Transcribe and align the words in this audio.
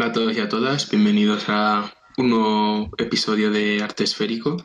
Hola 0.00 0.08
a 0.08 0.12
todos 0.12 0.34
y 0.34 0.40
a 0.40 0.48
todas, 0.48 0.90
bienvenidos 0.90 1.44
a 1.48 1.92
un 2.16 2.30
nuevo 2.30 2.90
episodio 2.96 3.50
de 3.50 3.82
Arte 3.82 4.04
Esférico. 4.04 4.56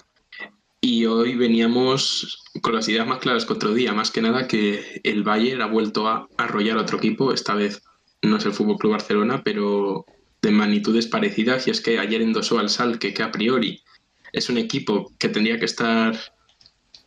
Y 0.79 1.07
hoy 1.07 1.35
veníamos 1.35 2.41
con 2.61 2.73
las 2.73 2.87
ideas 2.87 3.05
más 3.05 3.19
claras 3.19 3.45
que 3.45 3.51
otro 3.51 3.73
día, 3.73 3.91
más 3.91 4.11
que 4.11 4.21
nada 4.21 4.47
que 4.47 5.01
el 5.03 5.23
Bayern 5.23 5.61
ha 5.61 5.65
vuelto 5.65 6.07
a 6.07 6.29
arrollar 6.37 6.77
otro 6.77 6.99
equipo, 6.99 7.33
esta 7.33 7.53
vez 7.53 7.83
no 8.21 8.37
es 8.37 8.45
el 8.45 8.53
Fútbol 8.53 8.77
Club 8.77 8.93
Barcelona, 8.93 9.41
pero 9.43 10.05
de 10.41 10.51
magnitudes 10.51 11.07
parecidas, 11.07 11.67
y 11.67 11.71
es 11.71 11.81
que 11.81 11.99
ayer 11.99 12.21
endosó 12.21 12.57
al 12.57 12.69
Salque, 12.69 13.13
que 13.13 13.23
a 13.23 13.33
priori 13.33 13.83
es 14.31 14.49
un 14.49 14.57
equipo 14.57 15.11
que 15.19 15.27
tendría 15.27 15.59
que 15.59 15.65
estar 15.65 16.17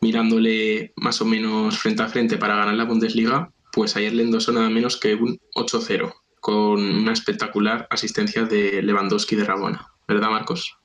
mirándole 0.01 0.93
más 0.97 1.19
o 1.19 1.25
menos 1.25 1.79
frente 1.79 2.03
a 2.03 2.09
frente 2.09 2.37
para 2.37 2.57
ganar 2.57 2.75
la 2.75 2.85
Bundesliga, 2.85 3.51
pues 3.73 3.95
ayer 3.95 4.13
le 4.13 4.21
endosó 4.21 4.51
nada 4.51 4.69
menos 4.69 4.97
que 4.97 5.15
un 5.15 5.39
8-0 5.55 6.13
con 6.39 6.79
una 6.79 7.13
espectacular 7.13 7.87
asistencia 7.89 8.43
de 8.43 8.81
Lewandowski 8.81 9.35
de 9.35 9.45
Rabona. 9.45 9.87
¿Verdad, 10.07 10.29
Marcos? 10.29 10.77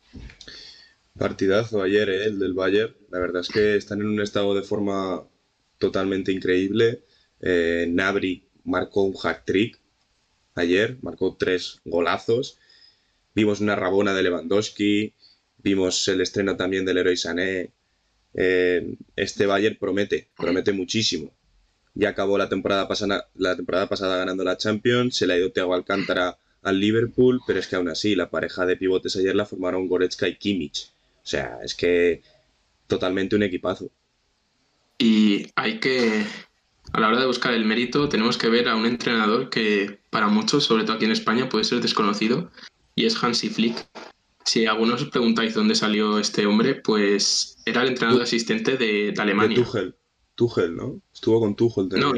Partidazo 1.19 1.83
ayer, 1.83 2.09
¿eh? 2.09 2.25
el 2.25 2.39
del 2.39 2.55
Bayern. 2.55 2.95
La 3.11 3.21
verdad 3.21 3.43
es 3.43 3.49
que 3.49 3.77
están 3.77 4.01
en 4.01 4.09
un 4.09 4.21
estado 4.21 4.55
de 4.55 4.63
forma 4.63 5.23
totalmente 5.79 6.33
increíble. 6.33 7.03
Eh, 7.41 7.87
Nabri 7.89 8.49
marcó 8.65 9.03
un 9.03 9.15
hat-trick 9.23 9.81
ayer, 10.55 10.99
marcó 11.03 11.37
tres 11.39 11.81
golazos. 11.85 12.59
Vimos 13.35 13.61
una 13.61 13.77
rabona 13.77 14.15
de 14.15 14.23
Lewandowski, 14.23 15.15
vimos 15.59 16.07
el 16.09 16.21
estreno 16.21 16.57
también 16.57 16.85
del 16.85 16.99
Héroe 16.99 17.17
Sané. 17.17 17.73
Eh, 18.35 18.97
este 19.17 19.47
Bayern 19.47 19.77
promete, 19.79 20.31
promete 20.37 20.73
muchísimo 20.73 21.33
ya 21.95 22.11
acabó 22.11 22.39
la 22.39 22.49
temporada 22.49 22.89
pasada, 22.89 23.29
la 23.35 23.57
temporada 23.57 23.89
pasada 23.89 24.17
ganando 24.17 24.45
la 24.45 24.57
Champions, 24.57 25.17
se 25.17 25.27
le 25.27 25.35
ha 25.35 25.39
ido 25.39 25.53
Thiago 25.53 25.75
Alcántara 25.75 26.39
al 26.63 26.81
Liverpool, 26.81 27.41
pero 27.47 27.61
es 27.61 27.69
que 27.69 27.77
aún 27.77 27.89
así 27.89 28.15
la 28.15 28.31
pareja 28.31 28.67
de 28.67 28.77
pivotes 28.77 29.17
ayer 29.17 29.37
la 29.37 29.47
formaron 29.47 29.87
Goretzka 29.87 30.27
y 30.27 30.37
Kimmich. 30.37 30.91
O 31.23 31.27
sea, 31.27 31.59
es 31.63 31.75
que 31.75 32.23
totalmente 32.87 33.37
un 33.37 33.43
equipazo. 33.43 33.91
Y 34.99 35.47
hay 35.57 35.79
que, 35.79 36.25
a 36.93 37.01
la 37.01 37.09
hora 37.09 37.21
de 37.21 37.27
buscar 37.27 37.55
el 37.55 37.65
mérito, 37.65 38.09
tenemos 38.09 38.39
que 38.39 38.49
ver 38.49 38.69
a 38.69 38.77
un 38.77 38.87
entrenador 38.87 39.51
que 39.51 39.99
para 40.11 40.29
muchos, 40.29 40.65
sobre 40.65 40.85
todo 40.85 40.97
aquí 40.97 41.05
en 41.05 41.13
España, 41.13 41.49
puede 41.49 41.65
ser 41.65 41.81
desconocido, 41.81 42.51
y 42.95 43.07
es 43.07 43.23
Hansi 43.23 43.49
Flick. 43.51 43.87
Si 44.45 44.67
algunos 44.67 45.03
os 45.03 45.09
preguntáis 45.09 45.55
dónde 45.55 45.75
salió 45.75 46.19
este 46.19 46.47
hombre, 46.47 46.75
pues 46.75 47.57
era 47.65 47.83
el 47.83 47.89
entrenador 47.89 48.23
asistente 48.23 48.77
de, 48.77 49.15
Alemania. 49.17 49.65
Tuchel, 49.65 49.95
¿no? 50.37 51.01
Estuvo 51.13 51.41
con 51.41 51.55
Tuchel. 51.55 51.89
no, 51.89 52.13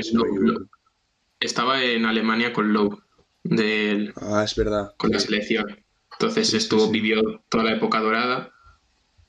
estaba 1.41 1.83
en 1.83 2.07
Alemania 2.07 2.53
con 2.53 2.73
Lowe. 2.73 2.99
Del, 3.43 4.13
ah, 4.17 4.43
es 4.45 4.57
verdad. 4.57 4.95
Con 4.97 5.11
la 5.11 5.21
selección. 5.21 5.85
Entonces 6.13 6.55
estuvo, 6.55 6.91
vivió 6.91 7.43
toda 7.49 7.65
la 7.65 7.75
época 7.75 8.01
dorada. 8.01 8.53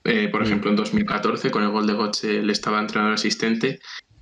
Eh, 0.04 0.30
por 0.30 0.42
mm. 0.42 0.46
ejemplo, 0.46 0.70
en 0.72 0.78
2014, 0.78 1.52
con 1.52 1.64
el 1.64 1.70
gol 1.70 1.86
de 1.86 1.94
Gotze, 1.94 2.42
le 2.42 2.54
estaba 2.54 2.80
entrenador 2.80 3.14
asistente. 3.14 3.80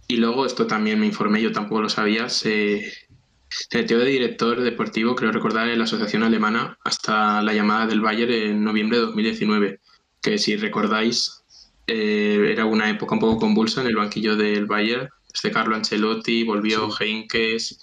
Y 0.07 0.17
luego, 0.17 0.45
esto 0.45 0.67
también 0.67 0.99
me 0.99 1.05
informé, 1.05 1.41
yo 1.41 1.51
tampoco 1.51 1.81
lo 1.81 1.89
sabía, 1.89 2.29
se, 2.29 2.91
se 3.49 3.77
metió 3.77 3.97
de 3.99 4.05
director 4.05 4.61
deportivo, 4.61 5.15
creo 5.15 5.31
recordar, 5.31 5.69
en 5.69 5.79
la 5.79 5.85
Asociación 5.85 6.23
Alemana 6.23 6.77
hasta 6.83 7.41
la 7.41 7.53
llamada 7.53 7.87
del 7.87 8.01
Bayern 8.01 8.31
en 8.31 8.63
noviembre 8.63 8.97
de 8.97 9.05
2019. 9.05 9.79
Que 10.21 10.37
si 10.37 10.55
recordáis, 10.57 11.44
eh, 11.87 12.49
era 12.51 12.65
una 12.65 12.89
época 12.89 13.15
un 13.15 13.21
poco 13.21 13.39
convulsa 13.39 13.81
en 13.81 13.87
el 13.87 13.95
banquillo 13.95 14.35
del 14.35 14.65
Bayern. 14.65 15.09
Desde 15.31 15.51
Carlo 15.51 15.75
Ancelotti, 15.75 16.43
volvió 16.43 16.89
Heinkes, 16.97 17.79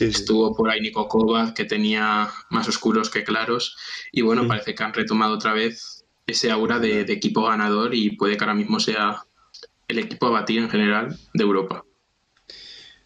estuvo 0.00 0.54
por 0.54 0.70
ahí 0.70 0.80
Nico 0.80 1.08
Kovac, 1.08 1.54
que 1.54 1.64
tenía 1.64 2.30
más 2.50 2.68
oscuros 2.68 3.10
que 3.10 3.24
claros. 3.24 3.76
Y 4.12 4.22
bueno, 4.22 4.46
parece 4.46 4.74
que 4.74 4.82
han 4.82 4.94
retomado 4.94 5.34
otra 5.34 5.52
vez 5.52 6.04
ese 6.26 6.50
aura 6.50 6.78
de, 6.78 7.00
equipo 7.00 7.42
ganador 7.44 7.94
y 7.94 8.16
puede 8.16 8.36
que 8.36 8.44
ahora 8.44 8.54
mismo 8.54 8.78
sea 8.78 9.24
el 9.88 9.98
equipo 9.98 10.26
a 10.26 10.30
batir 10.30 10.58
en 10.58 10.70
general 10.70 11.18
de 11.34 11.42
Europa. 11.42 11.84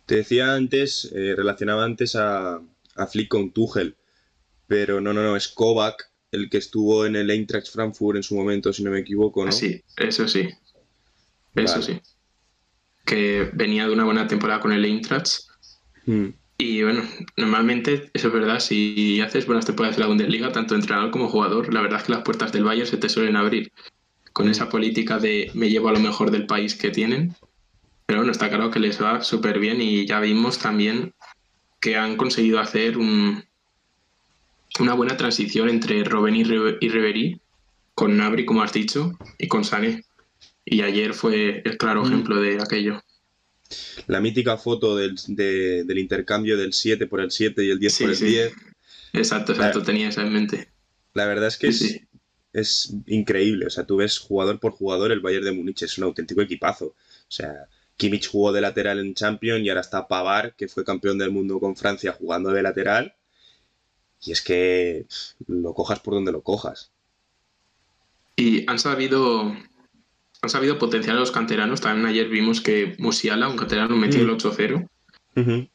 Te 0.04 0.16
decía 0.16 0.54
antes, 0.54 1.10
eh, 1.14 1.34
relacionaba 1.34 1.84
antes 1.84 2.14
a, 2.14 2.60
a 2.94 3.06
Flick 3.06 3.28
con 3.28 3.50
Tuchel, 3.50 3.96
pero 4.66 5.00
no, 5.00 5.12
no, 5.12 5.22
no, 5.22 5.36
es 5.36 5.48
Kovac 5.48 6.10
el 6.36 6.50
que 6.50 6.58
estuvo 6.58 7.06
en 7.06 7.16
el 7.16 7.30
Eintracht 7.30 7.72
Frankfurt 7.72 8.16
en 8.16 8.22
su 8.22 8.36
momento, 8.36 8.72
si 8.72 8.82
no 8.82 8.90
me 8.90 9.00
equivoco, 9.00 9.44
¿no? 9.44 9.52
Sí, 9.52 9.82
eso 9.96 10.28
sí. 10.28 10.48
Eso 11.54 11.80
sí. 11.82 12.00
Que 13.04 13.50
venía 13.52 13.86
de 13.86 13.92
una 13.92 14.04
buena 14.04 14.26
temporada 14.26 14.60
con 14.60 14.72
el 14.72 14.84
Eintracht. 14.84 15.44
Hmm. 16.04 16.28
Y 16.58 16.82
bueno, 16.82 17.02
normalmente, 17.36 18.10
eso 18.14 18.28
es 18.28 18.34
verdad, 18.34 18.60
si 18.60 19.20
haces 19.20 19.46
buenas 19.46 19.66
temporadas 19.66 19.96
de 19.96 20.02
la 20.02 20.08
Bundesliga, 20.08 20.52
tanto 20.52 20.74
entrenador 20.74 21.10
como 21.10 21.28
jugador, 21.28 21.72
la 21.72 21.82
verdad 21.82 22.00
es 22.00 22.06
que 22.06 22.12
las 22.12 22.22
puertas 22.22 22.52
del 22.52 22.64
Bayern 22.64 22.86
se 22.88 22.96
te 22.96 23.08
suelen 23.08 23.36
abrir. 23.36 23.72
Con 24.32 24.48
esa 24.48 24.68
política 24.68 25.18
de 25.18 25.50
me 25.54 25.68
llevo 25.68 25.88
a 25.88 25.92
lo 25.92 26.00
mejor 26.00 26.30
del 26.30 26.46
país 26.46 26.74
que 26.74 26.90
tienen. 26.90 27.34
Pero 28.06 28.20
bueno, 28.20 28.32
está 28.32 28.48
claro 28.48 28.70
que 28.70 28.80
les 28.80 29.02
va 29.02 29.22
súper 29.22 29.58
bien 29.58 29.80
y 29.80 30.06
ya 30.06 30.20
vimos 30.20 30.58
también 30.58 31.14
que 31.80 31.96
han 31.96 32.16
conseguido 32.16 32.60
hacer 32.60 32.96
un, 32.96 33.44
una 34.80 34.94
buena 34.94 35.16
transición 35.16 35.68
entre 35.68 36.04
Robben 36.04 36.36
y, 36.36 36.44
Ribery, 36.44 37.40
con 37.94 38.16
Nabri, 38.16 38.44
como 38.44 38.62
has 38.62 38.72
dicho, 38.72 39.18
y 39.38 39.48
con 39.48 39.64
Sané. 39.64 40.04
Y 40.64 40.82
ayer 40.82 41.14
fue 41.14 41.62
el 41.64 41.78
claro 41.78 42.02
mm. 42.02 42.06
ejemplo 42.06 42.40
de 42.40 42.60
aquello. 42.60 43.02
La 44.06 44.20
mítica 44.20 44.56
foto 44.56 44.96
del, 44.96 45.16
intercambio 45.98 46.56
del 46.56 46.72
7 46.72 47.06
por 47.06 47.20
el 47.20 47.30
7 47.30 47.64
y 47.64 47.70
el 47.70 47.78
10 47.78 47.98
por 47.98 48.10
el 48.10 48.18
10. 48.18 48.52
Exacto, 49.14 49.52
exacto, 49.52 49.82
tenía 49.82 50.08
esa 50.08 50.22
en 50.22 50.32
mente. 50.32 50.68
La 51.14 51.26
verdad 51.26 51.48
es 51.48 51.56
que 51.56 51.68
es, 51.68 52.00
es, 52.52 52.94
increíble. 53.06 53.66
O 53.66 53.70
sea, 53.70 53.86
tú 53.86 53.96
ves 53.96 54.18
jugador 54.18 54.60
por 54.60 54.72
jugador 54.72 55.10
el 55.10 55.20
Bayern 55.20 55.44
de 55.44 55.52
Múnich, 55.52 55.82
es 55.82 55.96
un 55.98 56.04
auténtico 56.04 56.42
equipazo. 56.42 56.86
O 56.86 57.30
sea, 57.30 57.66
Kimmich 57.96 58.28
jugó 58.28 58.52
de 58.52 58.60
lateral 58.60 58.98
en 58.98 59.14
Champions 59.14 59.64
y 59.64 59.68
ahora 59.68 59.80
está 59.80 60.06
Pavar, 60.06 60.54
que 60.54 60.68
fue 60.68 60.84
campeón 60.84 61.18
del 61.18 61.30
mundo 61.30 61.58
con 61.58 61.76
Francia 61.76 62.12
jugando 62.12 62.50
de 62.50 62.62
lateral. 62.62 63.14
Y 64.26 64.32
es 64.32 64.42
que 64.42 65.06
lo 65.46 65.72
cojas 65.72 66.00
por 66.00 66.14
donde 66.14 66.32
lo 66.32 66.42
cojas. 66.42 66.90
Y 68.34 68.68
han 68.68 68.78
sabido, 68.78 69.56
han 70.42 70.50
sabido 70.50 70.78
potenciar 70.78 71.16
a 71.16 71.20
los 71.20 71.30
canteranos. 71.30 71.80
También 71.80 72.06
ayer 72.06 72.28
vimos 72.28 72.60
que 72.60 72.96
Musiala, 72.98 73.48
un 73.48 73.56
canterano, 73.56 73.96
metió 73.96 74.20
el 74.22 74.30
8-0. 74.30 74.88
Mm. 75.36 75.68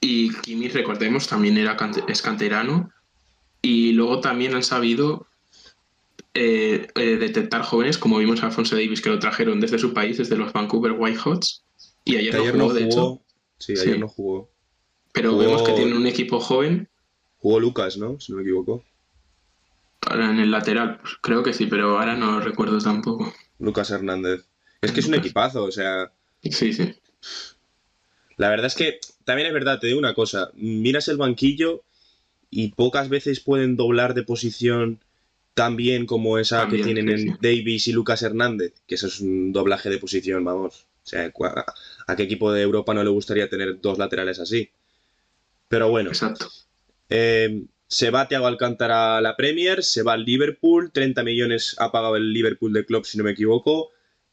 Y 0.00 0.34
Kimi, 0.40 0.68
recordemos, 0.68 1.28
también 1.28 1.56
era 1.56 1.76
es 2.08 2.22
canterano. 2.22 2.90
Y 3.62 3.92
luego 3.92 4.20
también 4.20 4.54
han 4.54 4.64
sabido 4.64 5.26
eh, 6.34 6.88
eh, 6.94 7.16
detectar 7.16 7.62
jóvenes, 7.62 7.98
como 7.98 8.18
vimos 8.18 8.42
a 8.42 8.46
Alfonso 8.46 8.74
Davis, 8.74 9.00
que 9.00 9.10
lo 9.10 9.18
trajeron 9.20 9.60
desde 9.60 9.78
su 9.78 9.94
país, 9.94 10.18
desde 10.18 10.36
los 10.36 10.52
Vancouver 10.52 10.92
Whitehots. 10.92 11.62
Y 12.04 12.16
ayer, 12.16 12.34
no, 12.54 12.64
jugó, 12.64 12.74
de 12.74 12.84
hecho. 12.84 13.20
Sí, 13.58 13.72
ayer 13.72 13.98
no 13.98 14.08
jugó. 14.08 14.50
Pero 15.12 15.36
vemos 15.36 15.62
que 15.62 15.72
tienen 15.72 15.96
un 15.96 16.06
equipo 16.06 16.40
joven 16.40 16.88
Jugó 17.40 17.60
Lucas, 17.60 17.96
¿no? 17.96 18.18
Si 18.20 18.32
no 18.32 18.38
me 18.38 18.42
equivoco. 18.42 18.84
Ahora 20.06 20.30
en 20.30 20.40
el 20.40 20.50
lateral, 20.50 20.98
pues 21.00 21.14
creo 21.20 21.42
que 21.42 21.52
sí, 21.52 21.66
pero 21.66 21.98
ahora 21.98 22.16
no 22.16 22.40
recuerdo 22.40 22.78
tampoco. 22.78 23.32
Lucas 23.58 23.90
Hernández. 23.90 24.44
Es 24.80 24.92
que 24.92 25.00
es 25.00 25.06
un 25.06 25.14
equipazo, 25.14 25.64
o 25.64 25.70
sea. 25.70 26.12
Sí, 26.42 26.72
sí. 26.72 26.94
La 28.36 28.48
verdad 28.48 28.66
es 28.66 28.74
que 28.74 29.00
también 29.24 29.48
es 29.48 29.52
verdad, 29.54 29.80
te 29.80 29.88
digo 29.88 29.98
una 29.98 30.14
cosa. 30.14 30.50
Miras 30.54 31.08
el 31.08 31.16
banquillo 31.16 31.82
y 32.50 32.68
pocas 32.68 33.08
veces 33.08 33.40
pueden 33.40 33.76
doblar 33.76 34.14
de 34.14 34.22
posición 34.22 35.00
tan 35.54 35.74
bien 35.74 36.06
como 36.06 36.38
esa 36.38 36.68
que 36.68 36.78
tienen 36.78 37.08
en 37.08 37.38
Davis 37.42 37.88
y 37.88 37.92
Lucas 37.92 38.22
Hernández, 38.22 38.74
que 38.86 38.94
eso 38.94 39.08
es 39.08 39.20
un 39.20 39.52
doblaje 39.52 39.90
de 39.90 39.98
posición, 39.98 40.44
vamos. 40.44 40.86
O 41.04 41.08
sea, 41.08 41.32
¿a 42.06 42.16
qué 42.16 42.22
equipo 42.22 42.52
de 42.52 42.62
Europa 42.62 42.94
no 42.94 43.02
le 43.02 43.10
gustaría 43.10 43.50
tener 43.50 43.80
dos 43.80 43.98
laterales 43.98 44.38
así? 44.38 44.70
Pero 45.66 45.90
bueno. 45.90 46.10
Exacto. 46.10 46.48
Eh, 47.08 47.64
se 47.86 48.10
va 48.10 48.28
Thiago 48.28 48.46
Alcántara 48.46 49.16
a 49.16 49.20
la 49.22 49.36
Premier, 49.36 49.82
se 49.82 50.02
va 50.02 50.12
al 50.12 50.24
Liverpool, 50.24 50.92
30 50.92 51.22
millones 51.22 51.74
ha 51.78 51.90
pagado 51.90 52.16
el 52.16 52.32
Liverpool 52.32 52.72
de 52.72 52.84
club, 52.84 53.06
si 53.06 53.16
no 53.16 53.24
me 53.24 53.30
equivoco. 53.30 53.90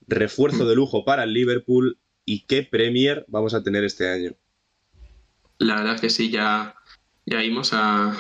Refuerzo 0.08 0.68
de 0.68 0.76
lujo 0.76 1.06
para 1.06 1.24
el 1.24 1.34
Liverpool. 1.34 1.98
¿Y 2.26 2.46
qué 2.48 2.64
Premier 2.64 3.24
vamos 3.28 3.54
a 3.54 3.64
tener 3.64 3.84
este 3.84 4.10
año? 4.10 4.34
La 5.58 5.76
verdad 5.76 6.00
que 6.00 6.10
sí, 6.10 6.30
ya, 6.30 6.76
ya 7.26 7.40
vimos 7.40 7.72
a, 7.72 8.12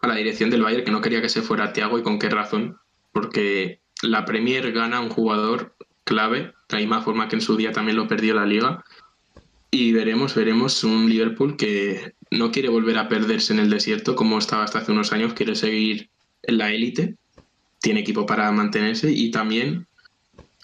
a 0.00 0.06
la 0.06 0.14
dirección 0.14 0.50
del 0.50 0.62
Bayern 0.62 0.84
que 0.84 0.90
no 0.90 1.00
quería 1.00 1.22
que 1.22 1.28
se 1.28 1.40
fuera 1.40 1.72
Thiago 1.72 1.98
y 1.98 2.02
con 2.02 2.18
qué 2.18 2.28
razón. 2.28 2.78
Porque 3.12 3.80
la 4.02 4.26
Premier 4.26 4.72
gana 4.72 5.00
un 5.00 5.08
jugador 5.08 5.74
clave, 6.04 6.52
de 6.68 6.76
la 6.76 6.78
misma 6.78 7.02
forma 7.02 7.28
que 7.28 7.36
en 7.36 7.42
su 7.42 7.56
día 7.56 7.72
también 7.72 7.96
lo 7.96 8.08
perdió 8.08 8.34
la 8.34 8.44
liga. 8.44 8.84
Y 9.70 9.92
veremos, 9.92 10.34
veremos 10.34 10.84
un 10.84 11.08
Liverpool 11.08 11.56
que 11.56 12.14
no 12.34 12.52
quiere 12.52 12.68
volver 12.68 12.98
a 12.98 13.08
perderse 13.08 13.52
en 13.52 13.60
el 13.60 13.70
desierto 13.70 14.14
como 14.16 14.38
estaba 14.38 14.64
hasta 14.64 14.80
hace 14.80 14.92
unos 14.92 15.12
años, 15.12 15.34
quiere 15.34 15.54
seguir 15.54 16.08
en 16.42 16.58
la 16.58 16.72
élite, 16.72 17.16
tiene 17.80 18.00
equipo 18.00 18.26
para 18.26 18.50
mantenerse 18.52 19.10
y 19.10 19.30
también 19.30 19.86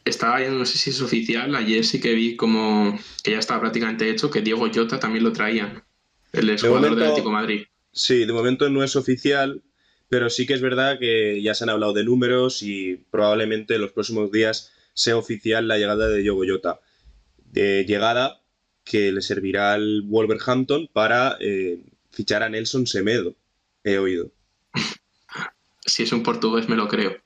estaba, 0.05 0.41
no 0.41 0.65
sé 0.65 0.79
si 0.79 0.91
es 0.91 1.01
oficial, 1.01 1.55
ayer 1.55 1.85
sí 1.85 2.01
que 2.01 2.15
vi 2.15 2.37
como 2.37 2.99
que 3.23 3.33
ya 3.33 3.39
estaba 3.39 3.61
prácticamente 3.61 4.09
hecho 4.09 4.31
que 4.31 4.43
Diego 4.43 4.69
Jota 4.73 4.99
también 4.99 5.25
lo 5.25 5.33
traían, 5.33 5.83
el 6.33 6.59
jugador 6.59 6.95
del 6.95 7.05
Atlético 7.05 7.31
Madrid. 7.31 7.65
Sí, 7.93 8.25
de 8.25 8.33
momento 8.33 8.69
no 8.71 8.83
es 8.83 8.97
oficial, 8.97 9.63
pero 10.09 10.31
sí 10.31 10.47
que 10.47 10.55
es 10.55 10.61
verdad 10.61 10.99
que 10.99 11.41
ya 11.43 11.55
se 11.55 11.65
han 11.65 11.71
hablado 11.71 11.93
de 11.93 12.05
números 12.05 12.63
y 12.63 13.01
probablemente 13.11 13.75
en 13.75 13.81
los 13.81 13.93
próximos 13.93 14.31
días 14.31 14.73
sea 14.95 15.17
oficial 15.17 15.69
la 15.69 15.79
llegada 15.79 16.09
de 16.09 16.23
Yogo 16.25 16.45
Jota. 16.47 16.81
De 17.53 17.85
llegada 17.85 18.40
que 18.91 19.13
le 19.13 19.23
servirá 19.23 19.73
al 19.75 20.03
Wolverhampton 20.03 20.89
para 20.93 21.37
eh, 21.39 21.79
fichar 22.11 22.43
a 22.43 22.49
Nelson 22.49 22.89
Semedo, 22.89 23.37
he 23.85 23.99
oído. 23.99 24.33
Si 25.87 26.03
es 26.03 26.13
un 26.13 26.23
portugués 26.23 26.69
me 26.69 26.77
lo 26.77 26.87
creo. 26.87 27.17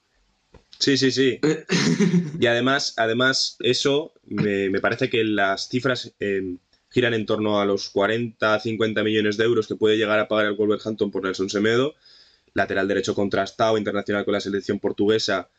Sí, 0.78 0.96
sí, 0.96 1.10
sí. 1.10 1.40
y 2.40 2.46
además, 2.46 2.94
además 2.96 3.56
eso 3.60 4.12
me, 4.24 4.70
parece 4.80 5.10
que 5.10 5.24
las 5.24 5.68
cifras 5.68 6.14
eh, 6.20 6.56
giran 6.90 7.14
en 7.14 7.26
torno 7.26 7.60
a 7.60 7.66
los 7.66 7.90
40, 7.90 8.60
50 8.60 9.02
millones 9.02 9.36
de 9.36 9.44
euros 9.44 9.66
que 9.66 9.74
puede 9.74 9.98
llegar 9.98 10.20
a 10.20 10.28
pagar 10.28 10.46
el 10.46 10.54
Wolverhampton 10.54 11.10
por 11.10 11.24
Nelson 11.24 11.50
Semedo, 11.50 11.94
lateral 12.54 12.88
derecho 12.88 13.14
contrastado, 13.14 13.76
internacional 13.76 14.24
con 14.24 14.32
la 14.32 14.40
selección 14.40 14.78
portuguesa, 14.78 15.50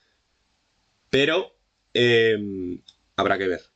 pero 1.10 1.54
eh, 1.94 2.80
habrá 3.18 3.38
que 3.38 3.48
ver. 3.48 3.75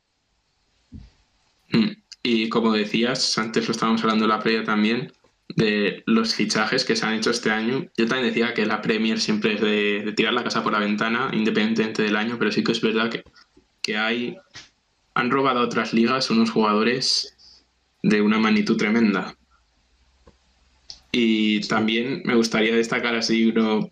Y 2.23 2.49
como 2.49 2.73
decías, 2.73 3.37
antes 3.37 3.67
lo 3.67 3.71
estábamos 3.71 4.01
hablando 4.01 4.25
en 4.25 4.29
la 4.29 4.39
previa 4.39 4.63
también, 4.63 5.13
de 5.55 6.03
los 6.05 6.35
fichajes 6.35 6.85
que 6.85 6.95
se 6.95 7.05
han 7.05 7.15
hecho 7.15 7.31
este 7.31 7.49
año. 7.49 7.85
Yo 7.97 8.07
también 8.07 8.27
decía 8.27 8.53
que 8.53 8.65
la 8.65 8.81
Premier 8.81 9.19
siempre 9.19 9.55
es 9.55 9.61
de, 9.61 10.13
tirar 10.15 10.33
la 10.33 10.43
casa 10.43 10.63
por 10.63 10.73
la 10.73 10.79
ventana, 10.79 11.29
independientemente 11.33 12.03
del 12.03 12.15
año, 12.15 12.37
pero 12.37 12.51
sí 12.51 12.63
que 12.63 12.71
es 12.71 12.81
verdad 12.81 13.09
que, 13.09 13.23
que 13.81 13.97
hay. 13.97 14.37
Han 15.15 15.31
robado 15.31 15.59
a 15.59 15.63
otras 15.63 15.93
ligas 15.93 16.29
unos 16.29 16.51
jugadores 16.51 17.65
de 18.03 18.21
una 18.21 18.39
magnitud 18.39 18.77
tremenda. 18.77 19.35
Y 21.11 21.61
también 21.61 22.21
me 22.25 22.35
gustaría 22.35 22.75
destacar 22.75 23.15
así 23.15 23.47
uno 23.47 23.91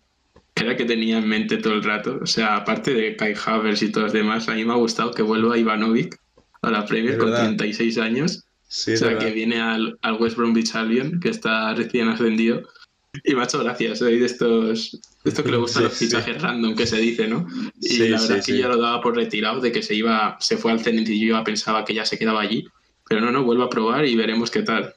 que 0.53 0.63
era 0.63 0.77
que 0.77 0.85
tenía 0.85 1.17
en 1.17 1.27
mente 1.27 1.57
todo 1.57 1.73
el 1.73 1.83
rato. 1.83 2.19
O 2.21 2.25
sea, 2.25 2.57
aparte 2.57 2.93
de 2.93 3.15
Kai 3.15 3.33
Havers 3.45 3.81
y 3.81 3.91
todos 3.91 4.05
los 4.05 4.13
demás, 4.13 4.47
a 4.47 4.53
mí 4.53 4.63
me 4.63 4.73
ha 4.73 4.77
gustado 4.77 5.11
que 5.11 5.21
vuelva 5.21 5.57
Ivanovic 5.57 6.19
a 6.61 6.71
la 6.71 6.85
Premier 6.85 7.17
con 7.17 7.33
36 7.33 7.97
años. 7.97 8.45
o 8.69 8.97
sea, 8.97 9.17
que 9.17 9.31
viene 9.31 9.59
al, 9.59 9.97
al, 10.01 10.21
West 10.21 10.37
Bromwich 10.37 10.75
Albion, 10.75 11.19
que 11.19 11.29
está 11.29 11.73
recién 11.73 12.09
ascendido. 12.09 12.63
Y 13.23 13.33
me 13.33 13.41
ha 13.41 13.45
hecho 13.45 13.63
gracia, 13.63 13.95
soy 13.95 14.19
de 14.19 14.25
estos 14.25 14.99
esto 15.27 15.43
que 15.43 15.51
le 15.51 15.57
gustan 15.57 15.83
los 15.83 15.93
fichajes 15.93 16.41
random 16.41 16.75
que 16.75 16.87
se 16.87 16.97
dice, 16.97 17.27
¿no? 17.27 17.47
Y 17.81 17.97
la 17.97 18.21
verdad 18.21 18.37
es 18.37 18.45
que 18.45 18.57
ya 18.57 18.67
lo 18.67 18.77
daba 18.77 19.01
por 19.01 19.15
retirado 19.15 19.59
de 19.59 19.71
que 19.71 19.83
se 19.83 19.93
iba, 19.93 20.37
se 20.39 20.57
fue 20.57 20.71
al 20.71 20.79
Zenit 20.79 21.09
y 21.09 21.19
yo 21.19 21.35
ya 21.35 21.43
pensaba 21.43 21.83
que 21.83 21.93
ya 21.93 22.05
se 22.05 22.17
quedaba 22.17 22.41
allí. 22.41 22.65
Pero 23.09 23.21
no, 23.21 23.31
no, 23.31 23.43
vuelvo 23.43 23.63
a 23.63 23.69
probar 23.69 24.05
y 24.05 24.15
veremos 24.15 24.51
qué 24.51 24.61
tal. 24.63 24.95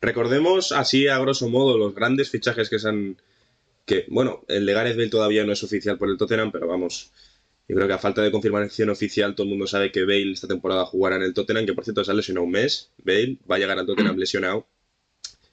Recordemos 0.00 0.72
así 0.72 1.08
a 1.08 1.18
grosso 1.18 1.48
modo 1.48 1.78
los 1.78 1.94
grandes 1.94 2.30
fichajes 2.30 2.68
que 2.68 2.78
se 2.78 2.88
han. 2.88 3.16
que, 3.84 4.04
bueno, 4.08 4.44
el 4.48 4.66
de 4.66 4.72
Gareth 4.72 4.96
Bale 4.96 5.08
todavía 5.08 5.44
no 5.44 5.52
es 5.52 5.62
oficial 5.62 5.98
por 5.98 6.08
el 6.10 6.16
Tottenham, 6.16 6.52
pero 6.52 6.68
vamos, 6.68 7.10
yo 7.68 7.74
creo 7.74 7.88
que 7.88 7.94
a 7.94 7.98
falta 7.98 8.22
de 8.22 8.30
confirmación 8.30 8.90
oficial, 8.90 9.34
todo 9.34 9.44
el 9.44 9.50
mundo 9.50 9.66
sabe 9.66 9.90
que 9.90 10.04
Bale 10.04 10.32
esta 10.32 10.46
temporada 10.46 10.86
jugará 10.86 11.16
en 11.16 11.22
el 11.22 11.34
Tottenham, 11.34 11.66
que 11.66 11.74
por 11.74 11.84
cierto 11.84 12.04
se 12.04 12.12
ha 12.12 12.14
lesionado 12.14 12.44
un 12.44 12.52
mes. 12.52 12.90
Bale 12.98 13.38
va 13.50 13.56
a 13.56 13.58
llegar 13.58 13.78
al 13.78 13.86
Tottenham 13.86 14.14
mm. 14.14 14.20
lesionado. 14.20 14.66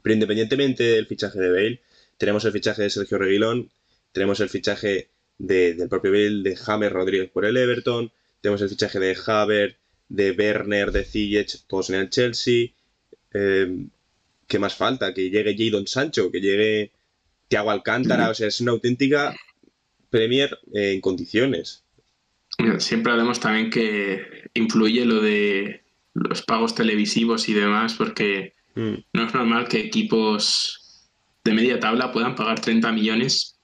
Pero 0.03 0.13
independientemente 0.13 0.83
del 0.83 1.07
fichaje 1.07 1.39
de 1.39 1.49
Bale, 1.51 1.81
tenemos 2.17 2.45
el 2.45 2.51
fichaje 2.51 2.83
de 2.83 2.89
Sergio 2.89 3.17
Reguilón, 3.17 3.71
tenemos 4.11 4.39
el 4.41 4.49
fichaje 4.49 5.09
del 5.39 5.89
propio 5.89 6.11
Bale, 6.11 6.43
de 6.43 6.55
James 6.55 6.91
Rodríguez 6.91 7.31
por 7.31 7.45
el 7.45 7.57
Everton, 7.57 8.11
tenemos 8.41 8.61
el 8.61 8.69
fichaje 8.69 8.99
de 8.99 9.17
Haver, 9.25 9.77
de 10.09 10.31
Werner, 10.31 10.91
de 10.91 11.05
Ziyech, 11.05 11.65
todos 11.65 11.89
en 11.89 11.95
el 11.95 12.09
Chelsea. 12.09 12.67
Eh, 13.33 13.87
¿Qué 14.45 14.59
más 14.59 14.75
falta? 14.75 15.13
Que 15.13 15.31
llegue 15.31 15.55
Jadon 15.57 15.87
Sancho, 15.87 16.31
que 16.31 16.41
llegue 16.41 16.91
Thiago 17.47 17.71
Alcántara, 17.71 18.29
o 18.29 18.35
sea, 18.35 18.47
es 18.47 18.61
una 18.61 18.71
auténtica 18.71 19.35
Premier 20.11 20.59
en 20.73 21.01
condiciones. 21.01 21.82
Siempre 22.77 23.11
hablamos 23.11 23.39
también 23.39 23.69
que 23.69 24.49
influye 24.53 25.05
lo 25.05 25.21
de 25.21 25.83
los 26.13 26.43
pagos 26.43 26.75
televisivos 26.75 27.49
y 27.49 27.53
demás, 27.53 27.95
porque 27.95 28.53
mm. 28.75 28.93
no 29.13 29.25
es 29.25 29.33
normal 29.33 29.67
que 29.67 29.79
equipos 29.79 31.09
de 31.43 31.53
media 31.53 31.79
tabla 31.79 32.11
puedan 32.11 32.35
pagar 32.35 32.59
30 32.59 32.91
millones 32.91 33.59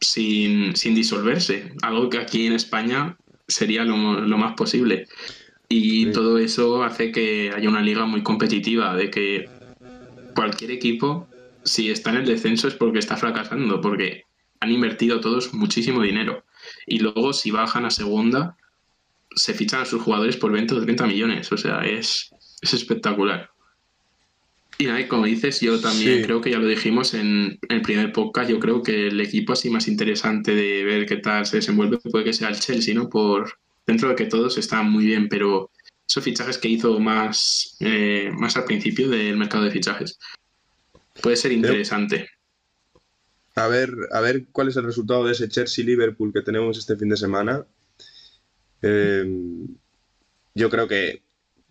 sin, 0.00 0.72
disolverse, 0.72 1.72
algo 1.82 2.10
que 2.10 2.18
aquí 2.18 2.46
en 2.46 2.54
España 2.54 3.16
sería 3.46 3.84
lo, 3.84 3.96
más 3.96 4.54
posible. 4.54 5.06
Y 5.68 6.10
todo 6.12 6.38
eso 6.38 6.82
hace 6.82 7.12
que 7.12 7.50
haya 7.54 7.68
una 7.68 7.80
liga 7.80 8.04
muy 8.04 8.22
competitiva, 8.22 8.94
de 8.96 9.10
que 9.10 9.48
cualquier 10.34 10.72
equipo, 10.72 11.28
si 11.64 11.90
está 11.90 12.10
en 12.10 12.16
el 12.16 12.26
descenso 12.26 12.68
es 12.68 12.74
porque 12.74 12.98
está 12.98 13.16
fracasando, 13.16 13.80
porque 13.80 14.24
han 14.60 14.70
invertido 14.70 15.20
todos 15.20 15.54
muchísimo 15.54 16.02
dinero 16.02 16.44
y 16.86 16.98
luego 16.98 17.32
si 17.32 17.50
bajan 17.50 17.84
a 17.84 17.90
segunda 17.90 18.56
se 19.34 19.54
fichan 19.54 19.82
a 19.82 19.84
sus 19.84 20.02
jugadores 20.02 20.36
por 20.36 20.52
20 20.52 20.74
o 20.74 20.82
30 20.82 21.06
millones. 21.06 21.52
O 21.52 21.56
sea, 21.56 21.80
es, 21.84 22.30
espectacular. 22.60 23.50
Y 24.78 24.88
ahí, 24.88 25.06
como 25.06 25.26
dices, 25.26 25.60
yo 25.60 25.80
también 25.80 26.22
creo 26.24 26.40
que 26.40 26.50
ya 26.50 26.58
lo 26.58 26.66
dijimos 26.66 27.14
en, 27.14 27.58
el 27.68 27.82
primer 27.82 28.12
podcast, 28.12 28.50
yo 28.50 28.58
creo 28.58 28.82
que 28.82 29.08
el 29.08 29.20
equipo 29.20 29.52
así 29.52 29.70
más 29.70 29.86
interesante 29.86 30.54
de 30.54 30.84
ver 30.84 31.06
qué 31.06 31.16
tal 31.16 31.46
se 31.46 31.58
desenvuelve 31.58 31.98
puede 31.98 32.24
que 32.24 32.32
sea 32.32 32.48
el 32.48 32.58
Chelsea, 32.58 32.94
¿no? 32.94 33.08
Por 33.08 33.58
dentro 33.86 34.08
de 34.08 34.16
que 34.16 34.26
todos 34.26 34.58
están 34.58 34.90
muy 34.90 35.04
bien, 35.04 35.28
pero 35.28 35.70
esos 36.08 36.24
fichajes 36.24 36.58
que 36.58 36.68
hizo 36.68 36.98
más, 36.98 37.76
eh, 37.80 38.30
más 38.34 38.56
al 38.56 38.64
principio 38.64 39.08
del 39.08 39.36
mercado 39.36 39.64
de 39.64 39.70
fichajes. 39.70 40.18
Puede 41.22 41.36
ser 41.36 41.52
interesante. 41.52 42.30
A 43.54 43.68
ver, 43.68 43.90
a 44.12 44.20
ver 44.20 44.46
cuál 44.50 44.68
es 44.68 44.76
el 44.76 44.84
resultado 44.84 45.24
de 45.24 45.32
ese 45.32 45.48
Chelsea-Liverpool 45.48 46.32
que 46.32 46.42
tenemos 46.42 46.78
este 46.78 46.96
fin 46.96 47.10
de 47.10 47.16
semana. 47.16 47.66
Eh, 48.80 49.24
yo 50.54 50.70
creo 50.70 50.88
que 50.88 51.22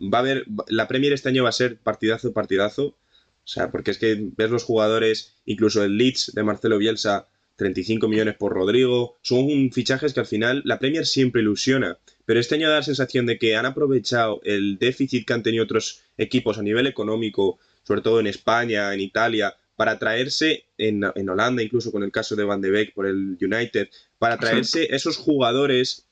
va 0.02 0.20
a 0.20 0.22
haber. 0.22 0.46
La 0.68 0.88
Premier 0.88 1.14
este 1.14 1.30
año 1.30 1.44
va 1.44 1.50
a 1.50 1.54
ser 1.54 1.78
partidazo, 1.78 2.34
partidazo. 2.34 2.98
O 3.44 3.48
sea, 3.48 3.72
porque 3.72 3.92
es 3.92 3.98
que 3.98 4.30
ves 4.38 4.52
los 4.52 4.64
jugadores, 4.64 5.36
incluso 5.46 5.84
el 5.84 5.98
Leeds 5.98 6.34
de 6.36 6.44
Marcelo 6.44 6.78
Bielsa, 6.78 7.28
35 7.56 8.08
millones 8.08 8.36
por 8.36 8.54
Rodrigo. 8.54 9.18
Son 9.24 9.72
fichajes 9.72 10.14
que 10.14 10.20
al 10.20 10.28
final 10.28 10.62
la 10.66 10.80
Premier 10.80 11.06
siempre 11.06 11.42
ilusiona. 11.42 11.98
Pero 12.26 12.40
este 12.40 12.56
año 12.56 12.70
da 12.70 12.78
la 12.78 12.84
sensación 12.84 13.26
de 13.26 13.40
que 13.40 13.56
han 13.56 13.66
aprovechado 13.66 14.42
el 14.44 14.78
déficit 14.78 15.26
que 15.26 15.34
han 15.34 15.44
tenido 15.44 15.64
otros 15.64 16.02
equipos 16.18 16.60
a 16.60 16.64
nivel 16.64 16.86
económico, 16.86 17.60
sobre 17.84 18.02
todo 18.02 18.20
en 18.20 18.28
España, 18.28 18.94
en 18.94 19.00
Italia, 19.00 19.58
para 19.76 19.98
traerse 19.98 20.66
en, 20.78 21.04
Holanda, 21.04 21.64
incluso 21.64 21.92
con 21.92 22.04
el 22.04 22.12
caso 22.12 22.36
de 22.36 22.44
Van 22.44 22.62
de 22.62 22.72
Beek 22.72 22.94
por 22.94 23.08
el 23.08 23.38
United, 23.42 23.90
para 24.20 24.38
traerse 24.38 24.94
esos 24.96 25.18
jugadores 25.18 26.06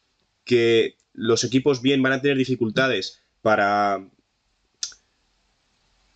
que 0.43 0.95
los 1.13 1.43
equipos 1.43 1.81
bien 1.81 2.01
van 2.01 2.13
a 2.13 2.21
tener 2.21 2.37
dificultades 2.37 3.21
para, 3.41 4.07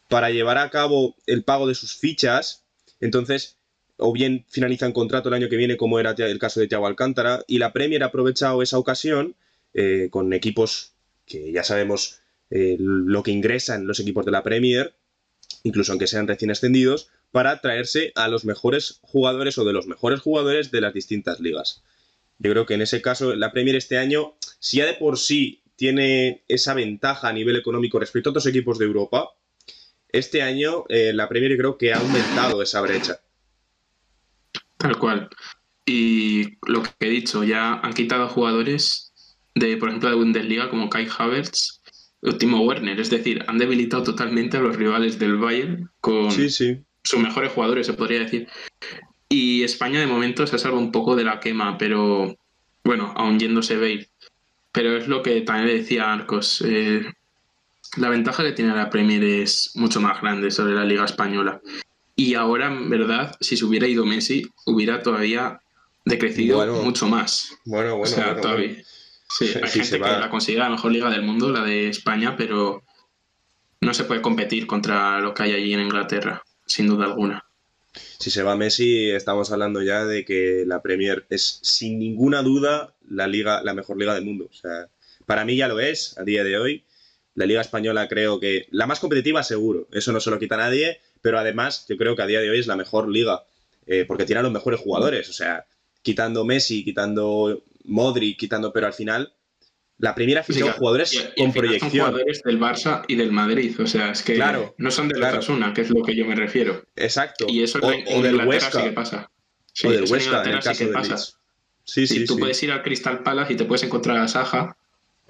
para 0.09 0.29
llevar 0.29 0.57
a 0.57 0.69
cabo 0.69 1.15
el 1.27 1.43
pago 1.43 1.67
de 1.67 1.75
sus 1.75 1.95
fichas, 1.95 2.63
entonces 2.99 3.57
o 3.97 4.11
bien 4.11 4.45
finalizan 4.49 4.91
contrato 4.91 5.29
el 5.29 5.35
año 5.35 5.49
que 5.49 5.55
viene, 5.55 5.77
como 5.77 5.99
era 5.99 6.11
el 6.11 6.39
caso 6.39 6.59
de 6.59 6.67
Thiago 6.67 6.87
Alcántara, 6.87 7.43
y 7.47 7.59
la 7.59 7.73
Premier 7.73 8.03
ha 8.03 8.07
aprovechado 8.07 8.61
esa 8.61 8.77
ocasión 8.77 9.35
eh, 9.73 10.07
con 10.11 10.33
equipos 10.33 10.93
que 11.25 11.51
ya 11.51 11.63
sabemos 11.63 12.19
eh, 12.49 12.75
lo 12.79 13.23
que 13.23 13.31
ingresan 13.31 13.87
los 13.87 13.99
equipos 13.99 14.25
de 14.25 14.31
la 14.31 14.43
Premier, 14.43 14.93
incluso 15.63 15.91
aunque 15.91 16.07
sean 16.07 16.27
recién 16.27 16.51
ascendidos, 16.51 17.09
para 17.33 17.59
traerse 17.61 18.11
a 18.13 18.27
los 18.27 18.45
mejores 18.45 18.99
jugadores 19.01 19.57
o 19.57 19.65
de 19.65 19.73
los 19.73 19.87
mejores 19.87 20.21
jugadores 20.21 20.69
de 20.69 20.81
las 20.81 20.93
distintas 20.93 21.39
ligas. 21.39 21.81
Yo 22.37 22.51
creo 22.51 22.67
que 22.67 22.75
en 22.75 22.83
ese 22.83 23.01
caso 23.01 23.35
la 23.35 23.51
Premier 23.51 23.75
este 23.75 23.97
año, 23.97 24.35
si 24.59 24.77
ya 24.77 24.85
de 24.85 24.93
por 24.93 25.17
sí 25.17 25.63
tiene 25.75 26.43
esa 26.47 26.75
ventaja 26.75 27.29
a 27.29 27.33
nivel 27.33 27.55
económico 27.55 27.99
respecto 27.99 28.29
a 28.29 28.31
otros 28.31 28.45
equipos 28.45 28.77
de 28.77 28.85
Europa, 28.85 29.31
este 30.09 30.43
año 30.43 30.85
eh, 30.89 31.11
la 31.11 31.27
Premier 31.27 31.57
creo 31.57 31.75
que 31.75 31.91
ha 31.91 31.97
aumentado 31.97 32.61
esa 32.61 32.81
brecha. 32.81 33.19
Tal 34.77 34.99
cual. 34.99 35.27
Y 35.87 36.59
lo 36.67 36.83
que 36.83 36.91
he 36.99 37.09
dicho, 37.09 37.43
ya 37.43 37.79
han 37.79 37.93
quitado 37.93 38.29
jugadores 38.29 39.11
de, 39.55 39.75
por 39.77 39.89
ejemplo, 39.89 40.09
de 40.09 40.15
Bundesliga 40.15 40.69
como 40.69 40.87
Kai 40.87 41.07
Havertz 41.17 41.81
Timo 42.37 42.61
Werner. 42.61 42.99
Es 42.99 43.09
decir, 43.09 43.43
han 43.47 43.57
debilitado 43.57 44.03
totalmente 44.03 44.57
a 44.57 44.61
los 44.61 44.75
rivales 44.75 45.17
del 45.17 45.37
Bayern 45.37 45.89
con, 45.99 46.29
sí, 46.29 46.51
sí 46.51 46.85
sus 47.03 47.19
mejores 47.19 47.51
jugadores, 47.51 47.85
se 47.85 47.93
podría 47.93 48.19
decir. 48.19 48.47
Y 49.29 49.63
España 49.63 49.99
de 49.99 50.07
momento 50.07 50.45
se 50.47 50.55
ha 50.55 50.59
salvado 50.59 50.81
un 50.81 50.91
poco 50.91 51.15
de 51.15 51.23
la 51.23 51.39
quema, 51.39 51.77
pero 51.77 52.37
bueno, 52.83 53.13
aún 53.15 53.39
yéndose 53.39 53.77
Bale. 53.77 54.09
Pero 54.71 54.97
es 54.97 55.07
lo 55.07 55.21
que 55.21 55.41
también 55.41 55.67
le 55.67 55.81
decía 55.81 56.11
Arcos. 56.11 56.63
Eh, 56.65 57.05
la 57.97 58.09
ventaja 58.09 58.43
que 58.43 58.53
tiene 58.53 58.75
la 58.75 58.89
Premier 58.89 59.23
es 59.23 59.71
mucho 59.75 60.01
más 60.01 60.21
grande 60.21 60.49
sobre 60.49 60.73
la 60.73 60.85
Liga 60.85 61.05
Española. 61.05 61.61
Y 62.15 62.35
ahora, 62.35 62.67
en 62.67 62.89
verdad, 62.89 63.35
si 63.39 63.57
se 63.57 63.65
hubiera 63.65 63.87
ido 63.87 64.05
Messi, 64.05 64.47
hubiera 64.65 65.01
todavía 65.01 65.59
decrecido 66.05 66.65
mucho 66.83 67.07
más. 67.07 67.57
Bueno, 67.65 67.97
bueno. 67.97 68.03
O 68.03 68.05
sea, 68.05 68.39
todavía. 68.39 68.83
Sí, 69.29 69.49
hay 69.61 69.69
gente 69.69 69.99
que 69.99 69.99
la 69.99 70.29
consigue 70.29 70.59
la 70.59 70.69
mejor 70.69 70.91
liga 70.91 71.09
del 71.09 71.23
mundo, 71.23 71.49
la 71.49 71.63
de 71.63 71.89
España, 71.89 72.35
pero 72.37 72.83
no 73.81 73.93
se 73.93 74.03
puede 74.03 74.21
competir 74.21 74.67
contra 74.67 75.19
lo 75.19 75.33
que 75.33 75.43
hay 75.43 75.53
allí 75.53 75.73
en 75.73 75.81
Inglaterra 75.81 76.43
sin 76.65 76.87
duda 76.87 77.05
alguna. 77.05 77.45
Si 78.19 78.31
se 78.31 78.43
va 78.43 78.55
Messi, 78.55 79.11
estamos 79.11 79.51
hablando 79.51 79.81
ya 79.81 80.05
de 80.05 80.25
que 80.25 80.63
la 80.65 80.81
Premier 80.81 81.25
es 81.29 81.59
sin 81.61 81.99
ninguna 81.99 82.41
duda 82.41 82.95
la 83.07 83.27
liga, 83.27 83.61
la 83.63 83.73
mejor 83.73 83.97
liga 83.97 84.15
del 84.15 84.25
mundo. 84.25 84.47
O 84.49 84.53
sea, 84.53 84.89
para 85.25 85.45
mí 85.45 85.55
ya 85.55 85.67
lo 85.67 85.79
es 85.79 86.17
a 86.17 86.23
día 86.23 86.43
de 86.43 86.57
hoy. 86.57 86.85
La 87.35 87.45
Liga 87.47 87.61
Española 87.61 88.07
creo 88.07 88.39
que 88.39 88.67
la 88.69 88.85
más 88.85 88.99
competitiva 88.99 89.41
seguro, 89.41 89.87
eso 89.91 90.11
no 90.11 90.19
se 90.19 90.29
lo 90.29 90.37
quita 90.37 90.55
nadie, 90.55 90.99
pero 91.21 91.39
además 91.39 91.85
yo 91.89 91.97
creo 91.97 92.15
que 92.15 92.21
a 92.21 92.27
día 92.27 92.41
de 92.41 92.49
hoy 92.51 92.59
es 92.59 92.67
la 92.67 92.75
mejor 92.75 93.09
liga, 93.09 93.43
eh, 93.87 94.05
porque 94.07 94.25
tiene 94.25 94.41
a 94.41 94.43
los 94.43 94.51
mejores 94.51 94.79
jugadores, 94.79 95.29
o 95.29 95.33
sea, 95.33 95.65
quitando 96.03 96.45
Messi, 96.45 96.83
quitando 96.83 97.63
Modri, 97.85 98.37
quitando, 98.37 98.71
pero 98.71 98.85
al 98.85 98.93
final 98.93 99.33
la 100.03 100.13
primera 100.13 100.43
ficha 100.43 100.73
jugadores 100.73 101.31
con 101.37 101.53
proyección. 101.53 101.89
Son 101.89 101.99
jugadores 102.01 102.41
del 102.43 102.59
Barça 102.59 103.05
y 103.07 103.15
del 103.15 103.31
Madrid, 103.31 103.79
o 103.79 103.87
sea, 103.87 104.11
es 104.11 104.21
que 104.21 104.37
no 104.77 104.91
son 104.91 105.07
de 105.07 105.17
la 105.17 105.29
claro. 105.29 105.73
que 105.73 105.79
es 105.79 105.89
lo 105.91 106.03
que 106.03 106.13
yo 106.13 106.25
me 106.25 106.35
refiero. 106.35 106.83
Exacto. 106.97 107.45
Y 107.47 107.63
eso 107.63 107.79
o, 107.81 107.89
en, 107.89 108.21
del 108.21 108.45
Huesca. 108.45 108.81
sí 108.81 108.83
que 108.83 108.91
pasa. 108.91 109.31
o 109.85 109.89
del 109.89 110.03
Huesca, 110.03 110.43
en, 110.43 110.55
el 110.55 110.59
caso 110.59 110.85
de 110.85 110.91
pasa. 110.91 111.15
Sí, 111.85 112.05
sí, 112.05 112.25
tú 112.25 112.37
puedes 112.37 112.61
ir 112.63 112.73
al 112.73 112.83
Crystal 112.83 113.23
Palace 113.23 113.53
y 113.53 113.55
te 113.55 113.63
puedes 113.63 113.83
encontrar 113.83 114.17
a 114.17 114.27
Saja, 114.27 114.75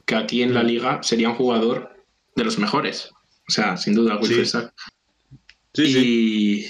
que 0.06 0.15
aquí 0.15 0.42
en 0.42 0.56
la 0.56 0.63
mm. 0.63 0.65
liga 0.65 1.03
sería 1.03 1.30
un 1.30 1.36
jugador 1.36 1.96
de 2.36 2.44
los 2.44 2.58
mejores. 2.58 3.12
O 3.48 3.51
sea, 3.51 3.77
sin 3.77 3.94
duda, 3.94 4.18
Will 4.18 4.44
sí. 5.75 5.84
y, 5.86 6.65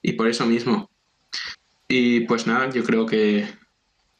y 0.00 0.12
por 0.14 0.26
eso 0.26 0.46
mismo. 0.46 0.90
Y 1.86 2.20
pues 2.20 2.46
nada, 2.46 2.70
yo 2.70 2.82
creo 2.82 3.04
que 3.04 3.46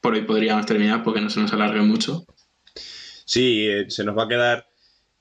por 0.01 0.13
hoy 0.13 0.21
podríamos 0.21 0.67
terminar 0.67 1.03
porque 1.03 1.21
no 1.21 1.31
se 1.31 1.39
nos 1.39 1.51
alargue 1.51 1.81
mucho. 1.81 2.27
Sí, 2.75 3.67
eh, 3.69 3.89
se 3.89 4.03
nos 4.03 4.17
va 4.17 4.23
a 4.23 4.27
quedar 4.27 4.67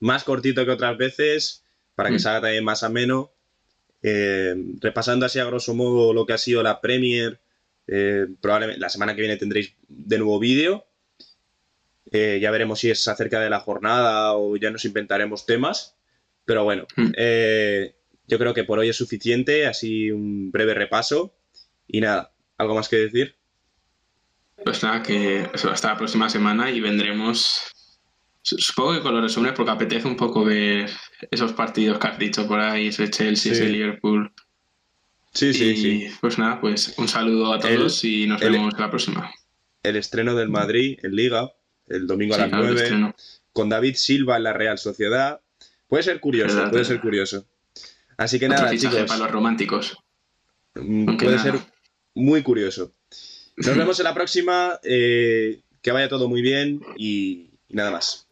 más 0.00 0.24
cortito 0.24 0.64
que 0.64 0.72
otras 0.72 0.96
veces 0.96 1.64
para 1.94 2.08
que 2.08 2.16
mm. 2.16 2.18
se 2.18 2.28
haga 2.28 2.40
también 2.42 2.64
más 2.64 2.82
ameno. 2.82 3.32
Eh, 4.02 4.54
repasando 4.80 5.26
así 5.26 5.38
a 5.38 5.44
grosso 5.44 5.74
modo 5.74 6.12
lo 6.12 6.26
que 6.26 6.32
ha 6.32 6.38
sido 6.38 6.62
la 6.62 6.80
Premier, 6.80 7.40
eh, 7.86 8.26
probablemente 8.40 8.80
la 8.80 8.88
semana 8.88 9.14
que 9.14 9.20
viene 9.20 9.36
tendréis 9.36 9.74
de 9.88 10.18
nuevo 10.18 10.38
vídeo. 10.38 10.86
ya 12.12 12.50
veremos 12.50 12.80
si 12.80 12.90
es 12.90 13.06
acerca 13.06 13.40
de 13.40 13.50
la 13.50 13.60
jornada 13.60 14.34
o 14.34 14.56
ya 14.56 14.70
nos 14.70 14.84
inventaremos 14.84 15.46
temas. 15.46 15.96
Pero 16.44 16.64
bueno, 16.64 16.86
mm. 16.96 17.12
yo 18.26 18.38
creo 18.38 18.54
que 18.54 18.64
por 18.64 18.80
hoy 18.80 18.88
es 18.88 18.96
suficiente, 18.96 19.66
así 19.66 20.10
un 20.10 20.50
breve 20.50 20.74
repaso. 20.74 21.36
Y 21.86 22.00
nada, 22.00 22.32
¿algo 22.56 22.74
más 22.74 22.88
que 22.88 22.96
decir? 22.96 23.39
Pues 24.64 24.82
nada, 24.82 25.02
que 25.02 25.48
hasta 25.52 25.88
la 25.88 25.96
próxima 25.96 26.28
semana 26.28 26.70
y 26.70 26.80
vendremos. 26.80 27.72
Supongo 28.42 28.94
que 28.94 29.00
con 29.00 29.14
los 29.14 29.22
resúmenes, 29.22 29.56
porque 29.56 29.70
apetece 29.70 30.06
un 30.06 30.16
poco 30.16 30.44
ver 30.44 30.90
esos 31.30 31.52
partidos 31.52 31.98
que 31.98 32.06
has 32.06 32.18
dicho 32.18 32.46
por 32.46 32.58
ahí, 32.58 32.88
ese 32.88 33.10
Chelsea, 33.10 33.52
ese 33.52 33.68
Liverpool. 33.68 34.32
Sí, 35.32 35.52
sí, 35.52 35.76
sí. 35.76 36.08
Pues 36.20 36.38
nada, 36.38 36.60
pues 36.60 36.94
un 36.98 37.06
saludo 37.06 37.52
a 37.52 37.60
todos 37.60 38.04
y 38.04 38.26
nos 38.26 38.40
vemos 38.40 38.74
la 38.78 38.90
próxima. 38.90 39.30
El 39.82 39.96
estreno 39.96 40.34
del 40.34 40.48
Madrid 40.48 40.98
en 41.02 41.14
Liga, 41.14 41.52
el 41.86 42.06
domingo 42.06 42.34
a 42.34 42.38
las 42.38 42.50
9, 42.50 43.14
con 43.52 43.68
David 43.68 43.94
Silva 43.96 44.36
en 44.36 44.42
la 44.44 44.52
Real 44.52 44.78
Sociedad. 44.78 45.40
Puede 45.86 46.02
ser 46.02 46.20
curioso, 46.20 46.70
puede 46.70 46.84
ser 46.84 47.00
curioso. 47.00 47.46
Así 48.16 48.38
que 48.38 48.48
nada, 48.48 48.70
chicos. 48.76 48.94
Para 49.06 49.20
los 49.20 49.30
románticos. 49.30 49.96
Mm, 50.74 51.16
puede 51.16 51.38
ser 51.38 51.58
muy 52.14 52.42
curioso. 52.42 52.92
Nos 53.64 53.76
vemos 53.76 53.98
en 54.00 54.04
la 54.04 54.14
próxima. 54.14 54.78
Eh, 54.82 55.60
que 55.82 55.92
vaya 55.92 56.08
todo 56.08 56.28
muy 56.28 56.42
bien 56.42 56.80
y 56.96 57.50
nada 57.68 57.90
más. 57.90 58.26